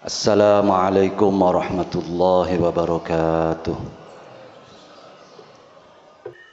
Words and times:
السلام 0.00 0.70
عليكم 0.70 1.42
ورحمة 1.42 1.92
الله 1.94 2.62
وبركاته. 2.62 3.76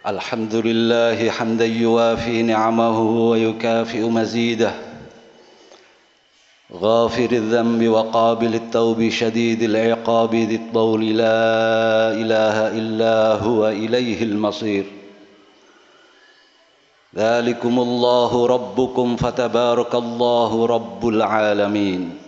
الحمد 0.08 0.56
لله 0.56 1.30
حمدا 1.30 1.66
يوافي 1.66 2.44
نعمه 2.44 3.00
ويكافئ 3.30 4.04
مزيده. 4.04 4.72
غافر 6.74 7.32
الذنب 7.32 7.88
وقابل 7.88 8.56
التوب 8.56 9.10
شديد 9.10 9.64
العقاب 9.64 10.36
ذي 10.36 10.56
الطول 10.56 11.02
لا 11.18 12.12
إله 12.12 12.58
إلا 12.68 13.34
هو 13.48 13.68
إليه 13.68 14.24
المصير. 14.24 14.86
ذلكم 17.16 17.80
الله 17.80 18.48
ربكم 18.48 19.16
فتبارك 19.16 19.96
الله 19.96 20.66
رب 20.66 21.08
العالمين. 21.08 22.27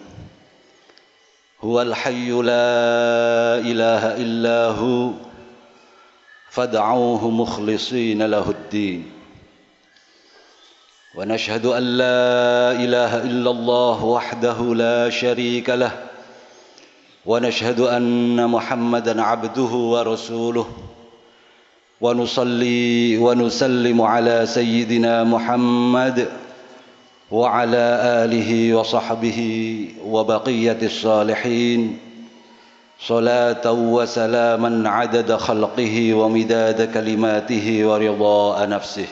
هو 1.63 1.81
الحي 1.81 2.31
لا 2.31 3.59
إله 3.59 4.03
إلا 4.15 4.65
هو 4.65 5.11
فادعوه 6.49 7.29
مخلصين 7.29 8.23
له 8.25 8.49
الدين. 8.49 9.11
ونشهد 11.15 11.65
أن 11.65 11.83
لا 11.83 12.71
إله 12.71 13.23
إلا 13.23 13.51
الله 13.51 14.05
وحده 14.05 14.75
لا 14.75 15.09
شريك 15.09 15.69
له 15.69 15.91
ونشهد 17.25 17.79
أن 17.79 18.49
محمدا 18.49 19.21
عبده 19.21 19.71
ورسوله. 19.93 20.67
ونصلي 22.01 23.17
ونسلم 23.17 24.01
على 24.01 24.45
سيدنا 24.45 25.23
محمد 25.23 26.27
وعلى 27.31 27.99
آله 28.25 28.73
وصحبه 28.73 29.39
وبقية 30.05 30.77
الصالحين 30.81 31.99
صلاة 33.07 33.71
وسلاما 33.71 34.89
عدد 34.89 35.35
خلقه 35.35 36.13
ومداد 36.13 36.93
كلماته 36.93 37.85
ورضاء 37.85 38.69
نفسه. 38.69 39.07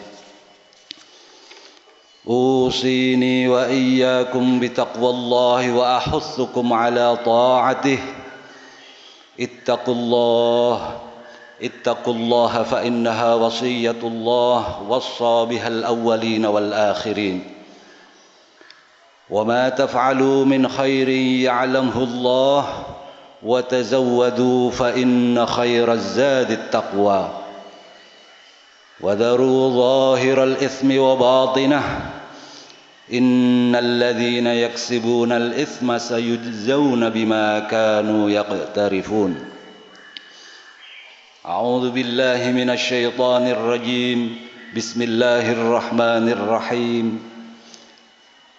أوصيني 2.28 3.48
وإياكم 3.48 4.60
بتقوى 4.60 5.10
الله 5.10 5.74
وأحثكم 5.74 6.74
على 6.74 7.18
طاعته. 7.26 8.00
اتقوا 9.40 9.94
الله 9.96 11.00
اتقوا 11.64 12.14
الله 12.14 12.64
فإنها 12.64 13.36
وصية 13.36 14.02
الله 14.04 14.82
وصى 14.90 15.46
بها 15.50 15.68
الأولين 15.68 16.46
والآخرين. 16.46 17.57
وما 19.30 19.70
تفعلوا 19.70 20.46
من 20.46 20.68
خير 20.68 21.10
يعلمه 21.44 22.04
الله 22.04 22.84
وتزودوا 23.44 24.72
فإن 24.72 25.46
خير 25.46 25.94
الزاد 25.94 26.52
التقوى 26.52 27.30
وذروا 29.02 29.70
ظاهر 29.70 30.44
الإثم 30.44 30.98
وباطنه 31.00 32.12
إن 33.14 33.76
الذين 33.76 34.48
يكسبون 34.48 35.32
الإثم 35.32 35.98
سيجزون 35.98 37.10
بما 37.10 37.60
كانوا 37.60 38.30
يقترفون 38.30 39.46
أعوذ 41.46 41.92
بالله 41.92 42.52
من 42.52 42.70
الشيطان 42.70 43.48
الرجيم 43.48 44.36
بسم 44.76 45.02
الله 45.02 45.52
الرحمن 45.52 46.30
الرحيم 46.30 47.20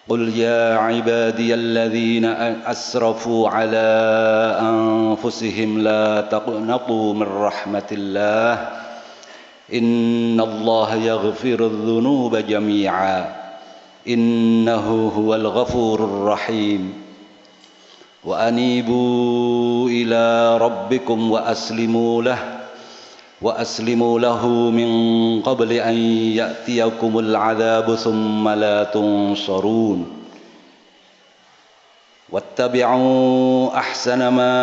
قل 0.09 0.37
يا 0.37 0.77
عبادي 0.77 1.53
الذين 1.53 2.25
أسرفوا 2.65 3.49
على 3.49 3.87
أنفسهم 4.61 5.81
لا 5.81 6.21
تقنطوا 6.21 7.13
من 7.13 7.27
رحمة 7.27 7.89
الله 7.91 8.69
إن 9.73 10.39
الله 10.41 10.95
يغفر 10.95 11.65
الذنوب 11.65 12.35
جميعاً 12.35 13.39
إنه 14.07 15.11
هو 15.17 15.35
الغفور 15.35 16.03
الرحيم 16.03 16.93
وأنيبوا 18.23 19.89
إلى 19.89 20.57
ربكم 20.57 21.31
وأسلموا 21.31 22.23
له 22.23 22.58
وأسلموا 23.41 24.19
له 24.19 24.47
من 24.47 24.89
قبل 25.41 25.71
أن 25.71 25.95
يأتيكم 26.35 27.19
العذاب 27.19 27.95
ثم 27.95 28.49
لا 28.49 28.83
تنصرون. 28.83 29.99
واتبعوا 32.29 33.73
أحسن 33.73 34.21
ما 34.27 34.55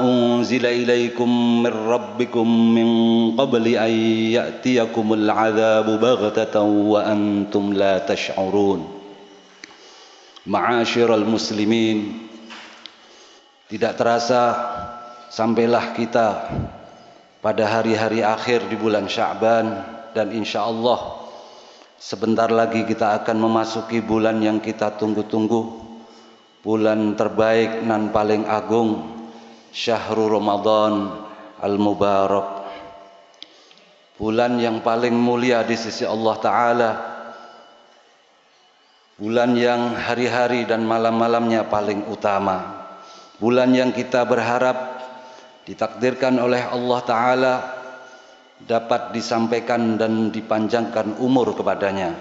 أنزل 0.00 0.66
إليكم 0.66 1.62
من 1.62 1.74
ربكم 1.74 2.46
من 2.74 2.88
قبل 3.36 3.64
أن 3.76 3.92
يأتيكم 4.32 5.06
العذاب 5.12 6.00
بغتة 6.00 6.56
وأنتم 6.62 7.64
لا 7.72 7.98
تشعرون. 7.98 8.80
معاشر 10.48 11.14
المسلمين 11.14 11.98
tidak 13.68 14.00
terasa 14.00 14.56
sampailah 15.28 15.92
kita 15.92 16.28
pada 17.38 17.64
hari-hari 17.70 18.26
akhir 18.26 18.66
di 18.66 18.74
bulan 18.74 19.06
Sya'ban 19.06 19.66
dan 20.10 20.34
insya 20.34 20.66
Allah 20.66 21.18
sebentar 21.98 22.50
lagi 22.50 22.86
kita 22.86 23.22
akan 23.22 23.36
memasuki 23.38 24.02
bulan 24.02 24.38
yang 24.42 24.62
kita 24.62 24.94
tunggu-tunggu. 24.96 25.86
Bulan 26.58 27.14
terbaik 27.14 27.86
nan 27.86 28.10
paling 28.10 28.42
agung 28.50 29.18
Syahrul 29.70 30.34
Ramadan 30.34 31.22
Al-Mubarak. 31.62 32.66
Bulan 34.18 34.58
yang 34.58 34.82
paling 34.82 35.14
mulia 35.14 35.62
di 35.62 35.78
sisi 35.78 36.02
Allah 36.02 36.36
Ta'ala. 36.42 36.90
Bulan 39.18 39.54
yang 39.54 39.94
hari-hari 39.94 40.66
dan 40.66 40.82
malam-malamnya 40.82 41.70
paling 41.70 42.10
utama. 42.10 42.90
Bulan 43.38 43.70
yang 43.70 43.94
kita 43.94 44.26
berharap 44.26 44.97
ditakdirkan 45.68 46.40
oleh 46.40 46.64
Allah 46.64 47.00
Ta'ala 47.04 47.54
dapat 48.64 49.12
disampaikan 49.12 50.00
dan 50.00 50.32
dipanjangkan 50.32 51.20
umur 51.20 51.52
kepadanya 51.52 52.16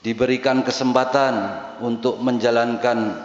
diberikan 0.00 0.64
kesempatan 0.64 1.60
untuk 1.84 2.20
menjalankan 2.24 3.20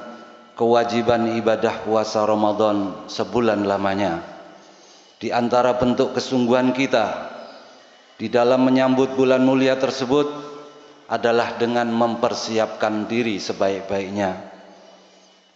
kewajiban 0.60 1.36
ibadah 1.40 1.84
puasa 1.84 2.24
Ramadan 2.24 3.08
sebulan 3.08 3.64
lamanya. 3.64 4.24
Di 5.16 5.32
antara 5.32 5.80
bentuk 5.80 6.12
kesungguhan 6.12 6.76
kita 6.76 7.32
di 8.20 8.28
dalam 8.28 8.68
menyambut 8.68 9.16
bulan 9.16 9.44
mulia 9.44 9.80
tersebut 9.80 10.28
adalah 11.08 11.56
dengan 11.56 11.88
mempersiapkan 11.92 13.08
diri 13.08 13.40
sebaik-baiknya. 13.40 14.55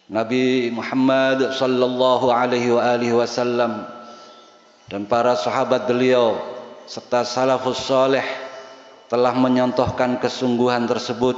Nabi 0.09 0.73
Muhammad 0.73 1.53
sallallahu 1.53 2.33
alaihi 2.33 3.13
wasallam 3.13 3.85
dan 4.89 5.05
para 5.05 5.37
sahabat 5.37 5.85
beliau 5.85 6.33
serta 6.89 7.21
salafus 7.21 7.77
saleh 7.85 8.25
telah 9.05 9.37
menyontohkan 9.37 10.17
kesungguhan 10.17 10.89
tersebut 10.89 11.37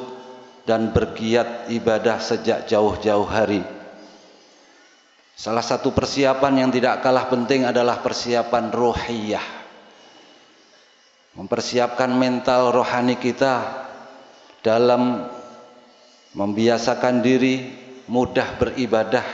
dan 0.63 0.95
bergiat 0.95 1.67
ibadah 1.67 2.23
sejak 2.23 2.63
jauh-jauh 2.63 3.27
hari. 3.27 3.59
Salah 5.35 5.67
satu 5.67 5.91
persiapan 5.91 6.63
yang 6.63 6.71
tidak 6.71 7.03
kalah 7.03 7.27
penting 7.27 7.67
adalah 7.67 7.99
persiapan 7.99 8.71
rohiyah. 8.71 9.47
Mempersiapkan 11.35 12.11
mental 12.15 12.71
rohani 12.71 13.19
kita 13.19 13.83
dalam 14.63 15.27
membiasakan 16.39 17.19
diri 17.19 17.80
mudah 18.09 18.57
beribadah 18.57 19.25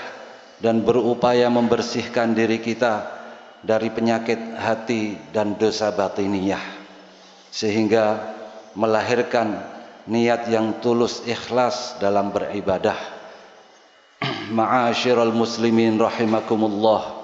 dan 0.58 0.82
berupaya 0.82 1.48
membersihkan 1.54 2.34
diri 2.34 2.58
kita 2.58 3.18
dari 3.62 3.94
penyakit 3.94 4.58
hati 4.58 5.18
dan 5.30 5.58
dosa 5.58 5.94
batiniyah. 5.94 6.62
Sehingga 7.54 8.36
melahirkan 8.78 9.62
niat 10.10 10.50
yang 10.50 10.82
tulus 10.82 11.26
ikhlas 11.26 11.98
dalam 12.02 12.34
beribadah. 12.34 12.98
Ma'asyiral 14.58 15.34
muslimin 15.34 15.98
rahimakumullah. 15.98 17.18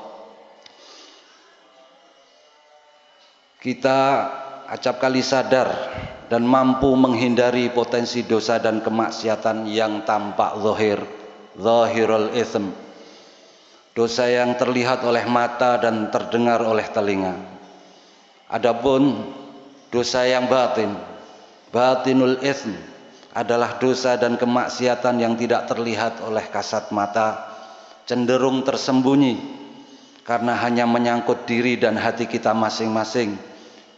Kita 3.63 3.99
acap 4.67 4.99
kali 4.99 5.23
sadar 5.23 5.71
dan 6.27 6.43
mampu 6.43 6.91
menghindari 6.99 7.71
potensi 7.71 8.27
dosa 8.27 8.59
dan 8.59 8.83
kemaksiatan 8.83 9.71
yang 9.71 10.03
tampak 10.03 10.59
zahir 10.59 11.22
zahirul 11.57 12.33
ithm 12.33 12.73
dosa 13.93 14.25
yang 14.25 14.57
terlihat 14.57 15.05
oleh 15.05 15.25
mata 15.29 15.77
dan 15.77 16.09
terdengar 16.09 16.61
oleh 16.65 16.85
telinga 16.89 17.37
adapun 18.49 19.21
dosa 19.93 20.25
yang 20.25 20.49
batin 20.49 20.93
batinul 21.73 22.37
ism 22.45 22.93
adalah 23.33 23.81
dosa 23.81 24.13
dan 24.15 24.37
kemaksiatan 24.37 25.17
yang 25.17 25.33
tidak 25.33 25.65
terlihat 25.65 26.21
oleh 26.21 26.45
kasat 26.53 26.93
mata, 26.93 27.49
cenderung 28.05 28.61
tersembunyi 28.61 29.41
karena 30.21 30.53
hanya 30.61 30.85
menyangkut 30.85 31.49
diri 31.49 31.75
dan 31.81 31.97
hati 31.97 32.29
kita 32.29 32.53
masing-masing 32.53 33.35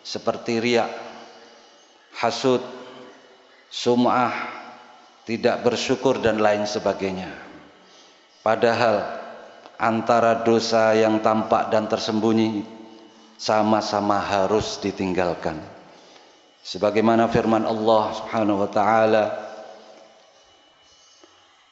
seperti 0.07 0.63
riak, 0.63 0.87
hasud, 2.15 2.63
sum'ah, 3.67 4.33
tidak 5.27 5.61
bersyukur 5.67 6.23
dan 6.23 6.39
lain 6.39 6.63
sebagainya. 6.63 7.44
Padahal 8.45 9.01
antara 9.81 10.45
dosa 10.45 10.93
yang 10.93 11.17
tampak 11.25 11.73
dan 11.73 11.89
tersembunyi 11.89 12.61
sama-sama 13.41 14.21
harus 14.21 14.77
ditinggalkan. 14.77 15.57
Sebagaimana 16.61 17.25
firman 17.25 17.65
Allah 17.65 18.13
Subhanahu 18.21 18.61
wa 18.61 18.69
taala, 18.69 19.23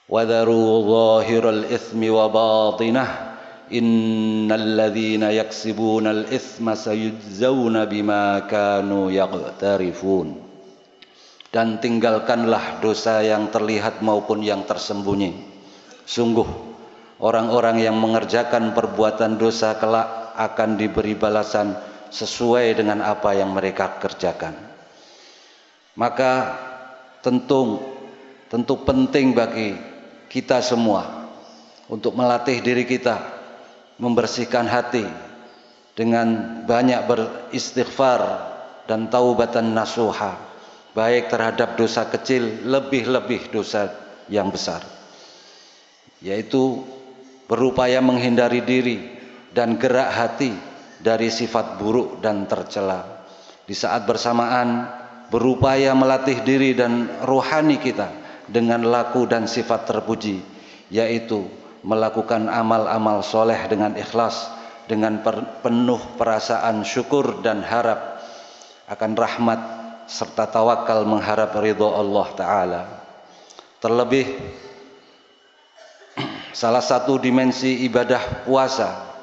"Wadharu 0.09 0.81
dhahiral 0.81 1.69
itsmi 1.69 2.09
wa 2.09 2.25
batinah." 2.33 3.33
innal 3.73 4.75
ladzina 4.75 5.31
yaksibuna 5.31 6.11
al 6.11 6.23
itsma 6.27 6.75
sayujzauna 6.75 7.87
bima 7.87 8.43
kanu 8.45 9.07
yaqtarifun 9.07 10.35
dan 11.49 11.79
tinggalkanlah 11.81 12.83
dosa 12.83 13.23
yang 13.23 13.49
terlihat 13.49 14.03
maupun 14.03 14.43
yang 14.45 14.67
tersembunyi 14.67 15.52
sungguh 16.03 16.73
orang-orang 17.23 17.83
yang 17.83 17.95
mengerjakan 17.95 18.75
perbuatan 18.75 19.39
dosa 19.39 19.79
kelak 19.79 20.35
akan 20.35 20.75
diberi 20.75 21.15
balasan 21.15 21.77
sesuai 22.13 22.77
dengan 22.77 23.01
apa 23.01 23.33
yang 23.33 23.53
mereka 23.55 23.97
kerjakan. 23.97 24.53
Maka 25.93 26.57
tentu 27.21 27.81
tentu 28.49 28.75
penting 28.85 29.33
bagi 29.33 29.73
kita 30.29 30.61
semua 30.61 31.29
untuk 31.89 32.13
melatih 32.17 32.61
diri 32.61 32.85
kita 32.85 33.21
membersihkan 34.01 34.65
hati 34.65 35.05
dengan 35.93 36.61
banyak 36.65 37.05
beristighfar 37.05 38.21
dan 38.89 39.07
taubatan 39.07 39.77
nasuha 39.77 40.37
baik 40.97 41.29
terhadap 41.29 41.77
dosa 41.77 42.05
kecil 42.09 42.65
lebih-lebih 42.65 43.53
dosa 43.53 43.93
yang 44.29 44.49
besar 44.49 44.81
yaitu 46.23 46.81
berupaya 47.51 47.99
menghindari 47.99 48.63
diri 48.63 48.97
dan 49.51 49.75
gerak 49.75 50.09
hati 50.09 50.55
dari 51.03 51.27
sifat 51.27 51.77
buruk 51.77 52.23
dan 52.23 52.47
tercela. 52.47 53.27
Di 53.67 53.75
saat 53.75 54.07
bersamaan 54.07 54.87
berupaya 55.27 55.91
melatih 55.91 56.41
diri 56.47 56.71
dan 56.73 57.11
rohani 57.27 57.77
kita 57.77 58.09
dengan 58.47 58.87
laku 58.87 59.27
dan 59.27 59.45
sifat 59.45 59.85
terpuji 59.87 60.39
yaitu 60.87 61.43
melakukan 61.83 62.47
amal-amal 62.47 63.19
soleh 63.19 63.59
dengan 63.67 63.93
ikhlas 63.99 64.47
dengan 64.87 65.23
penuh 65.63 65.99
perasaan 66.19 66.83
syukur 66.83 67.39
dan 67.43 67.63
harap 67.63 68.19
akan 68.87 69.11
rahmat 69.15 69.59
serta 70.11 70.51
tawakal 70.51 71.07
mengharap 71.07 71.55
ridho 71.59 71.87
Allah 71.87 72.27
Ta'ala. 72.35 72.81
Terlebih 73.79 74.27
salah 76.53 76.85
satu 76.85 77.17
dimensi 77.17 77.83
ibadah 77.89 78.45
puasa 78.45 79.13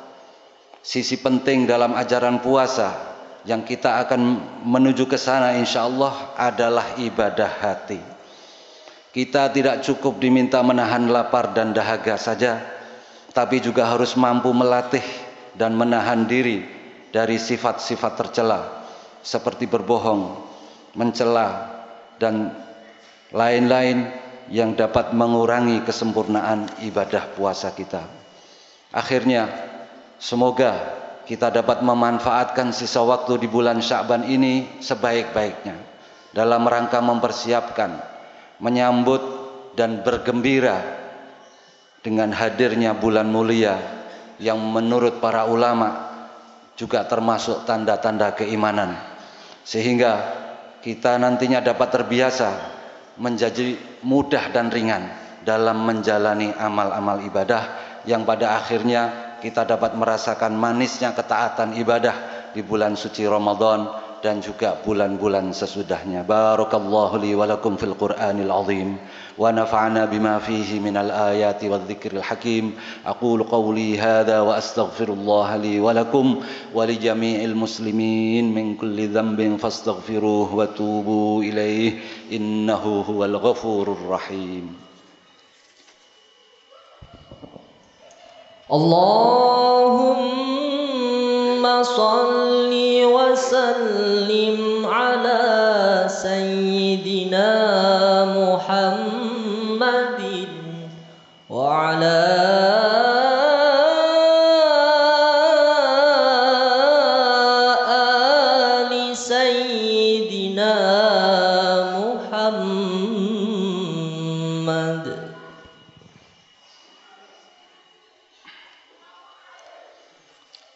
sisi 0.82 1.21
penting 1.23 1.71
dalam 1.71 1.94
ajaran 1.94 2.43
puasa 2.43 3.11
yang 3.49 3.65
kita 3.65 4.05
akan 4.05 4.21
menuju 4.69 5.09
ke 5.09 5.17
sana 5.17 5.56
insyaallah 5.56 6.37
adalah 6.37 6.99
ibadah 7.00 7.49
hati. 7.49 8.00
Kita 9.11 9.50
tidak 9.50 9.82
cukup 9.82 10.21
diminta 10.21 10.61
menahan 10.61 11.09
lapar 11.09 11.56
dan 11.56 11.73
dahaga 11.73 12.15
saja, 12.21 12.62
tapi 13.32 13.59
juga 13.59 13.88
harus 13.88 14.15
mampu 14.15 14.53
melatih 14.53 15.03
dan 15.56 15.75
menahan 15.75 16.29
diri 16.29 16.62
dari 17.11 17.41
sifat-sifat 17.41 18.12
tercela 18.15 18.87
seperti 19.25 19.67
berbohong, 19.67 20.37
mencela 20.94 21.81
dan 22.23 22.55
lain-lain 23.35 24.30
yang 24.50 24.75
dapat 24.75 25.14
mengurangi 25.14 25.87
kesempurnaan 25.87 26.82
ibadah 26.82 27.32
puasa 27.38 27.70
kita. 27.70 28.02
Akhirnya, 28.91 29.47
semoga 30.19 30.75
kita 31.25 31.55
dapat 31.55 31.87
memanfaatkan 31.87 32.75
sisa 32.75 33.06
waktu 33.06 33.47
di 33.47 33.49
bulan 33.49 33.79
Sya'ban 33.79 34.26
ini 34.26 34.82
sebaik-baiknya 34.82 35.79
dalam 36.35 36.67
rangka 36.67 36.99
mempersiapkan, 36.99 38.02
menyambut 38.58 39.23
dan 39.79 40.02
bergembira 40.02 40.82
dengan 42.03 42.35
hadirnya 42.35 42.99
bulan 42.99 43.31
mulia 43.31 43.79
yang 44.43 44.58
menurut 44.58 45.23
para 45.23 45.46
ulama 45.46 46.11
juga 46.75 47.05
termasuk 47.05 47.69
tanda-tanda 47.69 48.32
keimanan 48.32 48.96
sehingga 49.69 50.32
kita 50.81 51.20
nantinya 51.20 51.61
dapat 51.61 51.93
terbiasa 51.93 52.69
menjadi 53.20 53.76
mudah 54.00 54.49
dan 54.49 54.72
ringan 54.72 55.12
dalam 55.44 55.84
menjalani 55.84 56.56
amal-amal 56.56 57.20
ibadah 57.20 57.62
yang 58.08 58.25
pada 58.25 58.56
akhirnya 58.56 59.37
kita 59.44 59.69
dapat 59.69 59.93
merasakan 59.93 60.56
manisnya 60.56 61.12
ketaatan 61.12 61.76
ibadah 61.76 62.49
di 62.56 62.64
bulan 62.64 62.96
suci 62.96 63.28
Ramadan 63.28 64.00
dan 64.20 64.44
juga 64.44 64.76
bulan-bulan 64.84 65.52
sesudahnya. 65.56 66.25
Barakallahu 66.28 67.20
li 67.20 67.32
wa 67.32 67.49
lakum 67.49 67.81
fil 67.81 67.96
Qur'anil 67.96 68.52
azim 68.52 69.00
wa 69.40 69.49
nafa'ana 69.49 70.05
bima 70.08 70.37
fihi 70.40 70.76
minal 70.81 71.08
ayati 71.08 71.72
wadh 71.72 71.88
dhikril 71.88 72.20
hakim. 72.20 72.76
Aqulu 73.05 73.49
qawli 73.49 73.96
hadha 73.96 74.44
wa 74.44 74.61
astaghfirullah 74.61 75.56
li 75.64 75.81
wa 75.81 75.96
lakum 75.96 76.44
wa 76.76 76.84
li 76.84 77.00
jami'il 77.00 77.56
muslimin 77.56 78.52
min 78.52 78.76
kulli 78.76 79.08
dhanbin 79.08 79.56
fastaghfiruhu 79.56 80.52
wa 80.52 80.69
tubu 80.69 81.40
ilayhi 81.40 82.00
innahu 82.28 83.05
huwal 83.05 83.37
ghafurur 83.40 84.05
rahim. 84.08 84.76
اللهم 88.70 90.14
صل 91.82 92.39
وسلم 93.60 94.59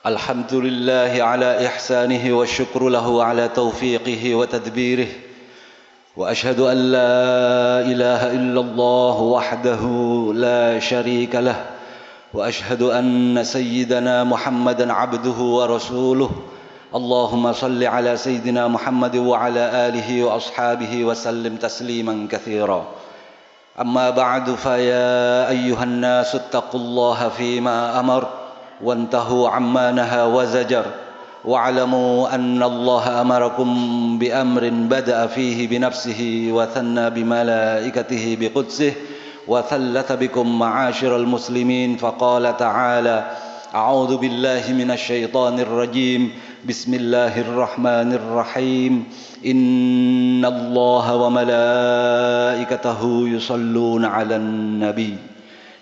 الحمد 0.06 0.54
لله 0.54 1.22
على 1.24 1.66
إحسانه 1.66 2.36
والشكر 2.36 2.88
له 2.88 3.24
على 3.24 3.48
توفيقه 3.48 4.34
وتدبيره 4.34 5.06
وأشهد 6.16 6.60
أن 6.60 6.76
لا 6.76 7.80
إله 7.80 8.32
إلا 8.32 8.60
الله 8.60 9.20
وحده 9.20 9.82
لا 10.34 10.78
شريك 10.78 11.34
له 11.34 11.64
وأشهد 12.34 12.82
أن 12.82 13.44
سيدنا 13.44 14.24
محمدا 14.24 14.92
عبده 14.92 15.38
ورسوله. 15.40 16.30
اللهم 16.94 17.52
صل 17.52 17.84
على 17.84 18.16
سيدنا 18.16 18.68
محمد 18.68 19.16
وعلى 19.16 19.88
آله 19.88 20.24
وأصحابه 20.24 21.04
وسلم 21.04 21.56
تسليما 21.56 22.28
كثيرا. 22.30 22.84
أما 23.80 24.10
بعد 24.10 24.50
فيا 24.54 25.48
أيها 25.48 25.84
الناس 25.84 26.34
اتقوا 26.34 26.80
الله 26.80 27.28
فيما 27.28 28.00
أمر. 28.00 28.43
وانتهوا 28.84 29.48
عما 29.48 29.90
نهى 29.90 30.22
وزجر. 30.22 30.84
واعلموا 31.44 32.34
أن 32.34 32.62
الله 32.62 33.20
أمركم 33.20 33.68
بأمر 34.18 34.70
بدأ 34.70 35.26
فيه 35.26 35.68
بنفسه 35.68 36.48
وثنى 36.52 37.10
بملائكته 37.10 38.36
بقدسه 38.40 38.92
وثلث 39.48 40.12
بكم 40.12 40.58
معاشر 40.58 41.16
المسلمين 41.16 41.96
فقال 41.96 42.56
تعالى 42.56 43.30
أعوذ 43.74 44.16
بالله 44.16 44.62
من 44.68 44.90
الشيطان 44.90 45.60
الرجيم. 45.60 46.32
بسم 46.68 46.94
الله 46.94 47.40
الرحمن 47.40 48.12
الرحيم. 48.12 49.04
إن 49.46 50.44
الله 50.44 51.16
وملائكته 51.16 53.00
يصلون 53.28 54.04
على 54.04 54.36
النبي. 54.36 55.33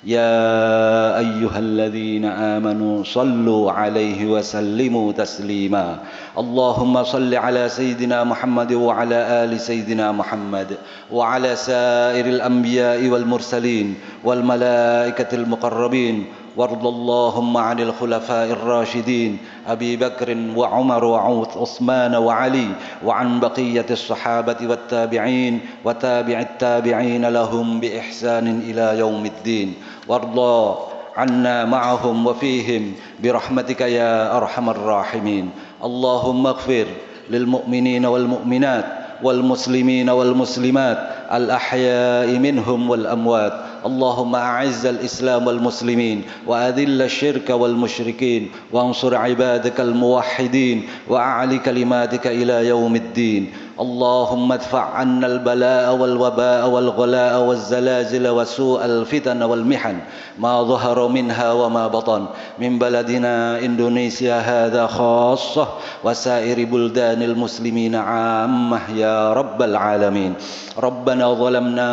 يا 0.04 1.18
أيها 1.18 1.58
الذين 1.58 2.24
آمنوا 2.24 3.04
صلوا 3.04 3.72
عليه 3.72 4.26
وسلموا 4.26 5.12
تسليما. 5.12 5.98
اللهم 6.38 6.94
صل 7.04 7.34
على 7.34 7.68
سيدنا 7.68 8.24
محمد 8.24 8.72
وعلى 8.72 9.18
آل 9.44 9.60
سيدنا 9.60 10.12
محمد 10.12 10.76
وعلى 11.12 11.56
سائر 11.56 12.26
الأنبياء 12.26 13.08
والمرسلين 13.08 13.94
والملائكة 14.24 15.30
المقربين 15.32 16.26
وارض 16.56 16.86
اللهم 16.86 17.56
عن 17.56 17.80
الخلفاء 17.80 18.50
الراشدين 18.50 19.38
أبي 19.68 19.96
بكر 19.96 20.36
وعمر 20.56 21.04
وعثمان 21.04 22.14
وعلي 22.14 22.68
وعن 23.04 23.40
بقية 23.40 23.86
الصحابة 23.90 24.56
والتابعين 24.62 25.60
وتابع 25.84 26.40
التابعين 26.40 27.24
لهم 27.28 27.80
بإحسان 27.80 28.60
إلى 28.68 28.98
يوم 28.98 29.26
الدين. 29.26 29.74
وارضى 30.08 30.78
عنا 31.16 31.64
معهم 31.64 32.26
وفيهم 32.26 32.92
برحمتك 33.22 33.80
يا 33.80 34.36
أرحم 34.36 34.70
الراحمين. 34.70 35.50
اللهم 35.84 36.46
اغفر 36.46 36.86
للمؤمنين 37.30 38.06
والمؤمنات 38.06 38.84
والمسلمين 39.22 40.10
والمسلمات 40.10 40.98
الأحياء 41.32 42.38
منهم 42.38 42.90
والأموات. 42.90 43.71
اللهم 43.86 44.34
أعز 44.36 44.86
الإسلام 44.86 45.46
والمسلمين 45.46 46.22
وأذل 46.46 47.02
الشرك 47.02 47.50
والمشركين 47.50 48.50
وانصر 48.72 49.16
عبادك 49.16 49.80
الموحدين 49.80 50.82
واعل 51.08 51.56
كلماتك 51.56 52.26
إلى 52.26 52.66
يوم 52.68 52.96
الدين 52.96 53.52
اللهم 53.80 54.52
ادفع 54.52 54.84
عنا 54.84 55.26
البلاء 55.26 55.94
والوباء 55.96 56.68
والغلاء 56.68 57.40
والزلازل 57.40 58.28
وسوء 58.28 58.84
الفتن 58.84 59.42
والمحن 59.42 59.96
ما 60.38 60.62
ظهر 60.62 61.08
منها 61.08 61.52
وما 61.52 61.86
بطن 61.86 62.26
من 62.58 62.78
بلدنا 62.78 63.58
إندونيسيا 63.58 64.38
هذا 64.38 64.86
خاصة 64.86 65.68
وسائر 66.04 66.64
بلدان 66.64 67.22
المسلمين 67.22 67.94
عامة 67.94 68.80
يا 68.96 69.32
رب 69.32 69.62
العالمين. 69.62 70.34
ربنا 70.78 71.34
ظلمنا 71.34 71.90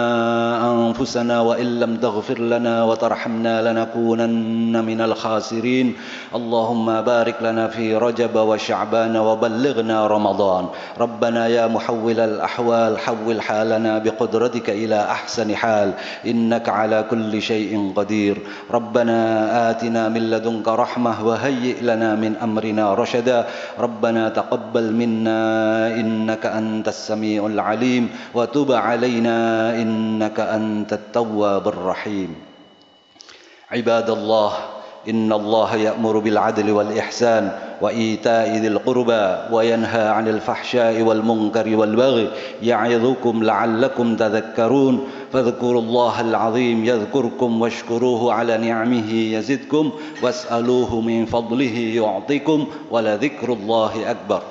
أنفسنا 0.71 1.41
وإن 1.41 1.79
لم 1.79 1.98
تغفر 1.98 2.39
لنا 2.39 2.83
وترحمنا 2.83 3.71
لنكونن 3.71 4.86
من 4.86 5.01
الخاسرين. 5.01 5.95
اللهم 6.36 7.01
بارك 7.01 7.36
لنا 7.41 7.67
في 7.67 7.95
رجب 7.95 8.36
وشعبان 8.36 9.17
وبلغنا 9.17 10.07
رمضان. 10.07 10.65
ربنا 11.00 11.48
يا 11.48 11.67
محول 11.79 12.19
الأحوال 12.19 13.00
حول 13.00 13.39
حالنا 13.39 14.03
بقدرتك 14.03 14.67
إلى 14.69 15.00
أحسن 15.00 15.55
حال. 15.55 15.95
إنك 16.27 16.69
على 16.69 17.07
كل 17.07 17.31
شيء 17.41 17.93
قدير. 17.95 18.36
ربنا 18.67 19.19
آتنا 19.71 20.12
من 20.12 20.27
لدنك 20.27 20.67
رحمة 20.67 21.13
وهيئ 21.24 21.79
لنا 21.79 22.19
من 22.19 22.36
أمرنا 22.36 22.93
رشدا. 22.93 23.48
ربنا 23.79 24.29
تقبل 24.29 24.91
منا 24.91 25.41
إنك 25.95 26.43
أنت 26.45 26.88
السميع 26.88 27.45
العليم. 27.45 28.36
وتب 28.36 28.69
علينا 28.71 29.71
إنك 29.79 30.39
أنت 30.39 30.91
التواب 30.93 31.67
الرحيم. 31.67 32.36
عباد 33.71 34.09
الله 34.09 34.51
إن 35.09 35.33
الله 35.33 35.75
يأمر 35.75 36.19
بالعدل 36.19 36.71
والإحسان 36.71 37.51
وإيتاء 37.81 38.49
ذي 38.57 38.67
القربى 38.67 39.55
وينهى 39.55 40.07
عن 40.07 40.27
الفحشاء 40.27 41.01
والمنكر 41.01 41.75
والبغي 41.75 42.29
يعظكم 42.63 43.43
لعلكم 43.43 44.15
تذكرون 44.15 45.07
فاذكروا 45.33 45.81
الله 45.81 46.21
العظيم 46.21 46.85
يذكركم 46.85 47.61
واشكروه 47.61 48.33
على 48.33 48.57
نعمه 48.57 49.13
يزدكم 49.13 49.91
واسألوه 50.23 51.01
من 51.01 51.25
فضله 51.25 51.77
يعطكم 51.95 52.65
ولذكر 52.91 53.53
الله 53.53 54.11
أكبر 54.11 54.41